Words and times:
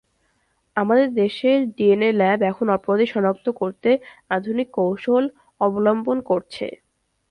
আমাদের 0.75 1.07
দেশের 1.15 1.57
DNA 1.75 2.09
lab 2.19 2.39
এখন 2.51 2.67
অপরাধী 2.77 3.07
শনাক্ত 3.09 3.45
করতে 3.61 3.89
আধুনিক 4.31 4.67
কৌশল 4.77 5.23
অবলম্বন 5.61 6.17
করছে। 6.29 6.65